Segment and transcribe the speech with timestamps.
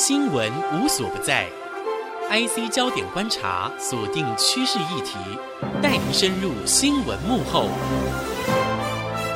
[0.00, 1.44] 新闻无所不在
[2.30, 5.18] ，IC 焦点观察锁定趋势议题，
[5.82, 7.68] 带您深入新闻幕后。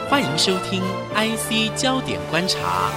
[0.09, 0.81] 欢迎收听
[1.17, 2.93] IC 焦点观察。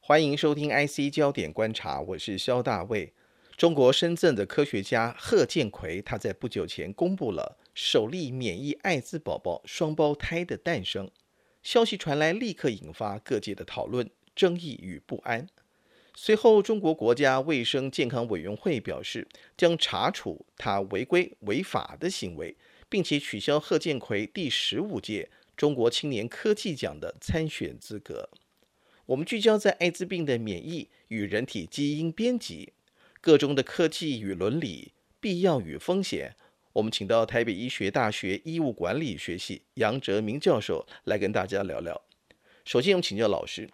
[0.00, 3.14] 欢迎收听 IC 焦点观察，我是肖大卫。
[3.56, 11.10] 中国深圳的科学家贺建奎，他在不久前公布了首例免疫艾滋宝宝双胞胎的诞生。
[11.62, 15.48] 消息传来，立刻引发各界的讨论、争议与不安。
[16.14, 22.54] 随后，中国国家卫生健康委员会表示，将查处他违规违法的行为，
[22.88, 28.28] 并且取消贺建奎第十五届中国青年科技奖的参选资格。
[29.06, 32.74] 我们聚焦在艾滋病的免疫与人体基因编辑。
[33.20, 36.34] 各中的科技与伦理、必要与风险，
[36.74, 42.00] 我们请到台北医学大学医务管理学系杨哲明教授来跟大家聊聊。
[42.64, 43.68] 首先，我们请教老师：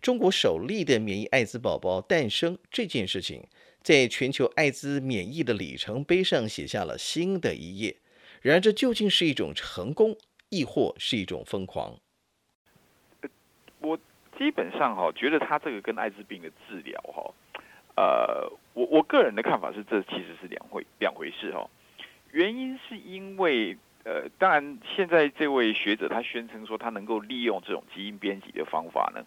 [0.00, 3.48] 中国首例的免疫艾滋宝宝诞生这件事情，
[3.82, 7.96] 在全球艾滋免疫的里程碑上写下了新的一页。
[8.40, 10.16] 然而，这究竟是一种成功，
[10.50, 11.98] 亦或是一种疯狂？
[13.80, 13.98] 我
[14.38, 17.34] 基本上哈，觉得他这个跟艾滋病的治疗哈。
[17.96, 21.68] 呃，我我个人的看法是，这其实是两回两回事哈。
[22.34, 29.24] 原因是因为，呃，当然现在这位学者他宣称说，他能够利用这种基因编辑的方法呢，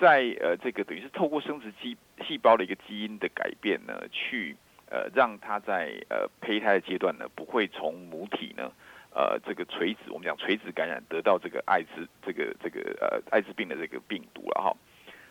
[0.00, 1.94] 在呃这个等于是透过生殖基
[2.26, 4.56] 细胞的一个基因的改变呢，去
[4.90, 8.72] 呃让他在呃胚胎的阶段呢，不会从母体呢，
[9.14, 14.74] 呃这个垂直我们讲垂直感染得到这个艾滋这个这个呃艾滋病的这个病毒了哈。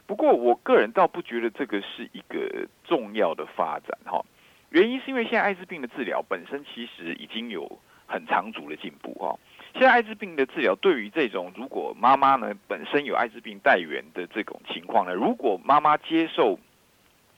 [0.06, 4.24] 不过，我个人倒不觉得这个是一个重要的发展哈。
[4.70, 9.40] 原因是因为现在艾滋病的治疗本身其实已经有很长足的进步哦。
[9.74, 16.59] 现在艾滋病的治疗对于这种如果妈妈呢本身有艾滋病带源的这种情况呢，如果妈妈接受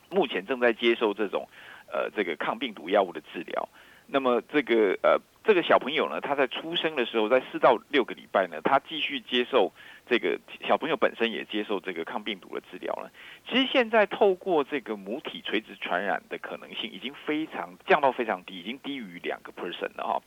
[0.10, 1.48] 目前正在接受这种
[1.92, 3.70] 呃这个抗病毒药物的治疗，
[4.12, 9.72] 那么这个呃这个小朋友呢，他在出生的时候在四到六个礼拜呢，他继续接受。
[10.12, 13.12] 这个小朋友本身也接受这个抗病毒的治疗了。
[13.48, 20.20] 其实现在透过这个母体垂直传染的可能性已经非常降到非常低，已经低于两个 percent 了哈。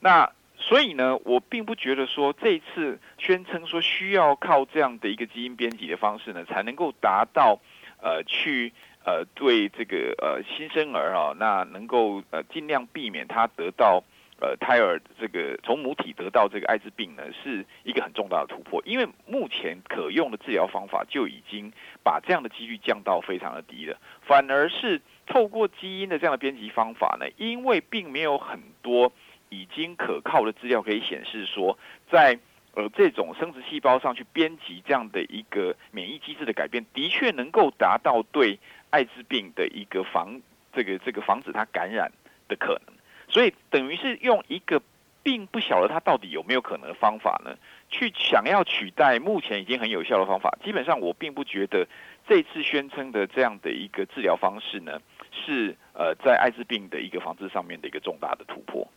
[0.00, 7.60] 那所以呢，我并不觉得说这一次宣称说需要靠这样的一个基因编辑的方式呢，才能够达到
[8.00, 8.72] 呃去
[9.08, 14.02] 呃对这个呃新生儿啊，那能够呃尽量避免他得到。
[14.40, 21.72] 呃，胎儿这个从母体得到这个艾滋病呢，是一个很重大的突破，因为目前可用的治疗方法就已经
[22.04, 23.98] 把这样的几率降到非常的低了。
[24.22, 29.12] 反而是透过基因的这样的编辑方法呢，因为并没有很多
[29.48, 31.76] 已经可靠的资料可以显示说，
[32.08, 32.38] 在
[32.74, 40.40] 呃这种生殖细胞上去编辑这样的一个免疫机制的改变，的确能够达到对艾滋病的一个防
[40.72, 42.10] 这个这个防止它感染
[42.48, 42.94] 的可能。
[43.28, 44.80] 所以等于是用一个
[45.22, 47.54] 并不晓得它到底有没有可能的方法呢，
[47.90, 50.56] 去想要取代目前已经很有效的方法。
[50.64, 51.86] 基本上我并不觉得
[52.26, 54.98] 这次宣称的这样的一个治疗方式呢，
[55.30, 58.88] 是呃在艾滋病的一个防治上面的一个重大的突破。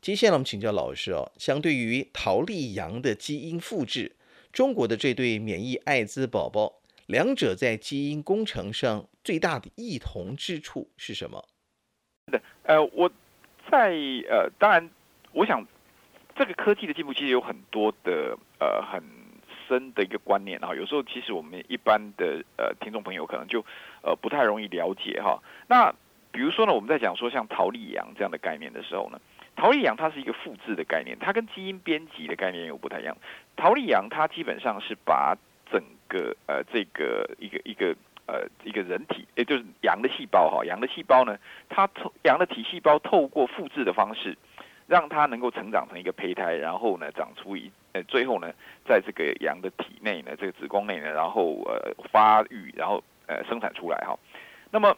[0.00, 4.16] 接下来我们请教老师哦，相对于陶丽阳的基因复制，
[4.52, 6.79] 中国的这对免疫艾滋宝宝，
[7.10, 11.44] 两者在基因工程上最大的异同之处是什么？
[12.26, 13.10] 是的，呃，我。
[13.70, 13.94] 在
[14.28, 14.90] 呃，当然，
[15.30, 15.64] 我想
[16.34, 19.00] 这个科技的进步其实有很多的呃很
[19.68, 20.74] 深的一个观念哈。
[20.74, 23.64] 有时候其实我们一般的呃听众朋友可能就
[24.02, 25.40] 呃不太容易了解哈。
[25.68, 25.94] 那
[26.32, 29.20] 比如说呢，我们在讲说像陶丽阳这样的概念的时候呢，
[29.54, 33.16] 陶丽阳它是一个复制的概念，它跟基因编辑的概念又不太一样。
[33.54, 35.36] 陶丽阳它基本上是把
[35.70, 37.94] 整个呃这个一个一个。
[38.26, 41.36] 呃，一个人体，也就是羊的细胞哈，羊的细胞呢，
[41.68, 44.38] 它透羊的体细胞透过复制的方式，
[44.86, 48.52] 让它能够成长成一个胚胎，然后呢，长出一呃，最后呢，
[48.86, 54.16] 在这个羊的体内呢，这个子宫内呢，然后呃发育，然后呃生产出来哈。
[54.70, 54.96] 那么，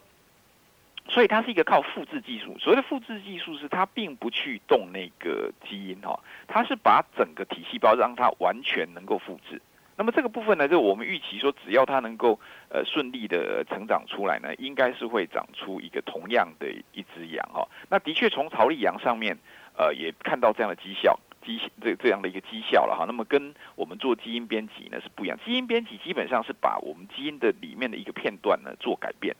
[1.09, 2.55] 所以它是一个靠复制技术。
[2.59, 9.59] 所谓的复制技术是它并不去动那个基因哈，它是把整个体细胞让它完全能够复制。
[9.95, 17.67] 那么这个部分呢，就我们预期说，只要它能够呃顺利的成长出来呢，应该是会长出一个同样的一只羊哈。
[17.89, 19.37] 那的确从曹丽羊上面
[19.77, 23.05] 呃也看到这样的绩效，绩这这样的一个绩效了哈。
[23.05, 29.35] 那么跟我们做基因编辑呢是不一样，基因编辑基本上是把我们基因的里面的一个片段呢做改变，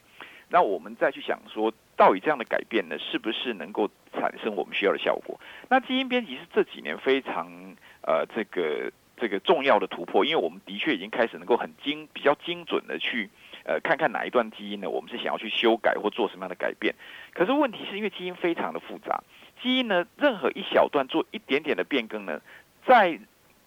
[0.50, 5.40] 那我们再去想说，到底这样的改变呢是不是能够产生我们需要的效果？
[5.68, 8.92] 那基因编辑是这几年非常呃这个。
[9.16, 13.30] 这个重要的突破，因为我们的确已经开始能够很精、比较精准的去
[13.64, 16.94] 呃看看哪一段基因呢，我们是想要去修改或做什么样的改变。
[17.34, 19.24] 可是问题是因为基因非常的复杂，
[19.62, 22.42] 基因呢任何一小段做一点点的变更呢，
[22.86, 23.18] 在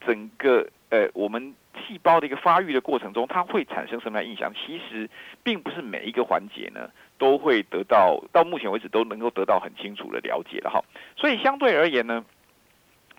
[0.05, 1.55] 整个呃我们
[1.87, 4.53] 细胞的一个发育的过程中，它会产生什么样的影响？
[4.55, 5.09] 其实
[5.43, 10.85] 并不是每一个环节呢都会得到，到目前为止都能够得到很清楚的了解了哈。
[11.17, 12.25] 所以相对而言呢，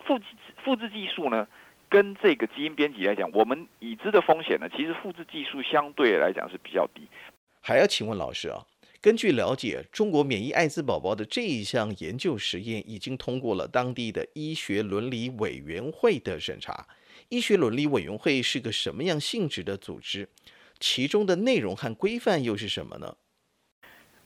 [0.06, 0.26] 复制
[0.64, 1.48] 复制技术呢。
[1.90, 7.02] 跟这个基因编辑来讲，我们已知的风险呢，其实复制技术相对来讲是比较低。
[7.62, 8.66] 还要请问老师啊，
[9.02, 16.88] 根据了解，中国免疫艾滋宝宝的这一项研究实验已经通过了当地的医学伦理委员会的审查。
[17.30, 20.30] 医学伦理委员会是个什么样性质的组织？
[20.80, 23.18] 其中的内容和规范又是什么呢？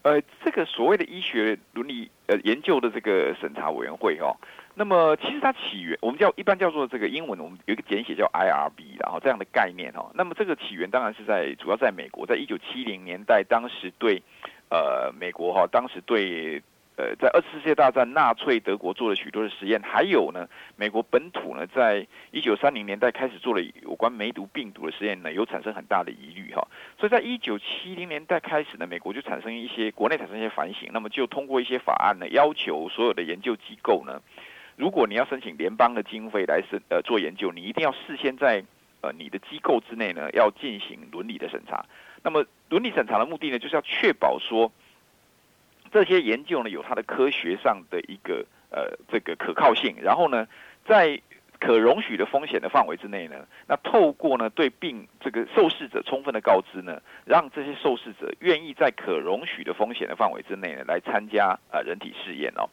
[0.02, 4.36] 呃，这个所谓的医学伦理呃研究的这个审查委员会哦。
[4.74, 10.10] 那么其实它起源，我们叫一般叫做这个英文，我们有一个简写叫 IRB，然后这样的概念哦。
[10.14, 14.22] 那么这个起源当然是在主要在美国，在一九七零年代，当时对
[14.70, 16.62] 呃美国哈，当时对
[16.96, 26.66] 呃在二次世界大战纳粹德国做了许多的实验，还有呢美国本土呢在一九三零年代开始做了有关梅毒病毒的实验呢，有产生很大的疑虑哈。
[26.98, 34.20] 所以在一九七零年代开始呢，美国就产生一些国内产生一些反省，那么就通过一些法案呢，要求所有的研究机构呢。
[34.76, 38.64] 如果你要申请联邦的经费来申呃做研究，你一定要事先在
[39.02, 41.84] 呃你的机构之内呢要进行伦理的审查。
[42.22, 44.72] 那么伦理审查的目的呢，就是要确保说
[45.92, 50.48] 这些研究呢有它的科学上的一个呃这个可靠性，然后呢
[50.86, 51.20] 在
[51.60, 53.36] 可容许的风险的范围之内呢，
[53.68, 62.68] 那透过呢对病这个受试者充分的告知呢，让这些受试者愿意在可容许的风险的范围之内呢来参加啊人体试验哦。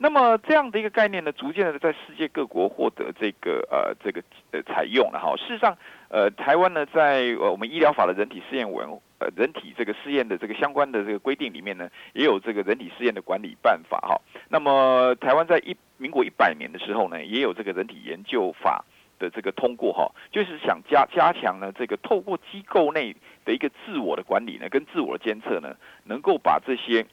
[0.00, 4.22] 那么这样的一个概念呢，逐渐的在世界各国获得这个呃这个
[4.52, 5.36] 呃采用了哈。
[5.36, 5.76] 事实上，
[6.08, 14.20] 呃台湾呢在呃我们医疗法的人体试验文呃人体这个试验的这个相关的这个规定里面呢，也有这个人体试验的管理办法哈。
[14.48, 18.84] 那么台湾在一民国一百年的时候呢，也有这个人体研究法
[19.18, 25.74] 的这个通过哈，就是想加加强呢这个透过机构内的一个自我的管理呢，跟自我的监测呢，
[26.04, 27.04] 能够把这些。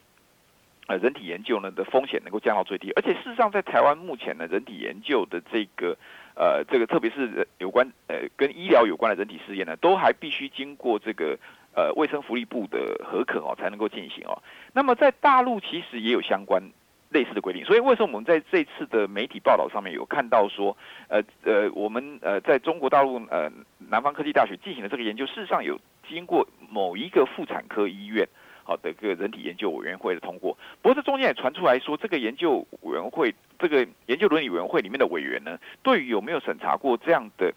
[0.88, 5.98] 呃，人体研究呢的风险能够降到最低，而且事实上，在台湾目前呢，人体研究的这个
[6.36, 11.40] 呃，这个特别是有关呃跟医疗有关的人体试验呢，都还必须经过这个
[11.74, 14.38] 呃卫生福利部的核可哦，才能够进行哦。
[14.74, 16.62] 那么在大陆其实也有相关
[17.10, 20.78] 类似的规定，所以为什么我们在这次的媒体报道上面有看到说，
[21.08, 28.28] 呃呃，我们呃在中国大陆呃南方科技大学进行的这个研究，事实上有经过某一个妇产科医院。
[28.68, 30.58] 好的，个人体研究委员会的通过。
[30.82, 37.54] 不过这中间也传出来说，这个研究委员会，这个研究伦理委员会里面的委员呢，对于有没有审查过这样的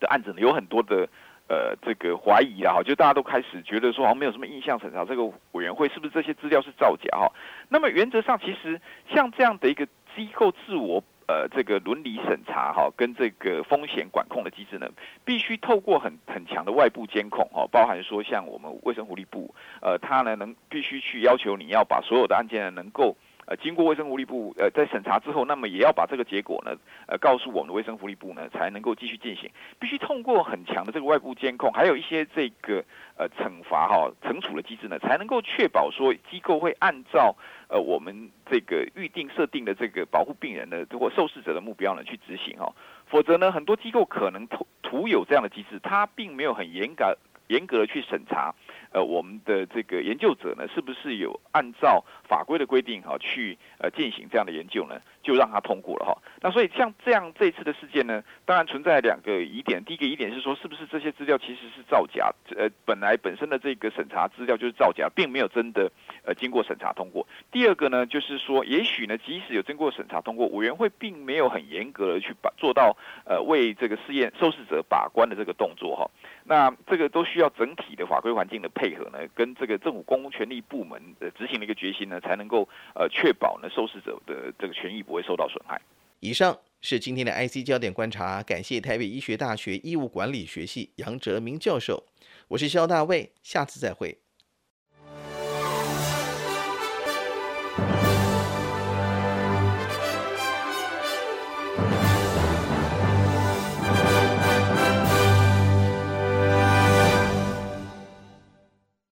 [0.00, 1.08] 的案子呢，有很多的
[1.48, 2.74] 呃这个怀疑啊。
[2.74, 7.32] 哈，就大家都开始觉得说，好像没有什么印象审查这个委员会是不是这些资料是造假哈。
[7.68, 8.80] 那么原则上，其实
[9.14, 11.02] 像这样的一个机构自我。
[11.26, 14.88] 呃，这个伦理审查哈，跟这个风险管控的机制呢，
[15.24, 23.16] 必须透过很很强的外部监控哈，包含说像我们卫生福利部，呃，他呢能必须去要求你要把所有的案件呢能够。
[23.46, 26.76] 呃，经过卫生福利部呃在审查之后，那么也要把这个结果呢，
[27.08, 29.50] 呃告诉我们的卫生福利部呢，才能够继续进行。
[29.80, 32.84] 必须通过很强的这个外部监控，还有一些这个
[33.18, 37.34] 呃惩罚哈、惩处的机制呢，才能够确保说机构会按照
[37.68, 42.72] 呃我们这个预定设定的这个保护病人的或受试者的目标呢去执行哈。
[43.06, 47.18] 否则呢，很多机构可能徒徒有这样的机制，它并没有很严格
[47.48, 48.54] 严格的去审查。
[48.92, 55.00] 呃，我们的这个研究者呢，是不是有按照法规的规定哈去呃进行这样的研究呢？
[55.22, 56.18] 就让他通过了哈。
[56.40, 59.82] 那所以像这样这次的事件呢，当然存在两个疑点。
[59.84, 62.30] 第一个疑点是说，是不是这些资料其实是造假？
[62.56, 65.90] 呃，本来本身的这个审查资料就是造假，并没有真的
[66.24, 67.26] 呃经过审查通过。
[67.50, 76.10] 第二个呢，就是说，也许呢，即使有经过审查通过，委员会并没有很严格的去把做到呃为这个试验受试者把关的这个动作哈。
[76.52, 85.80] 那这个都需要整体的法规环境的配合呢，跟这个政府公共权力部门的执行的一个决心呢，才能够呃确保呢受试者的这个权益不会受到损害。
[86.20, 92.04] 以上是今天的 IC 焦点观察，感谢台北医学大学医务管理学系杨哲明教授，
[92.48, 94.18] 我是肖大卫，下次再会。